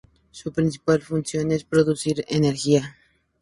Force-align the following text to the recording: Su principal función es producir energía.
Su 0.31 0.51
principal 0.51 1.03
función 1.03 1.51
es 1.51 1.63
producir 1.63 2.25
energía. 2.27 2.95